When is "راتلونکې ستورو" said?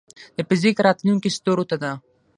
0.85-1.63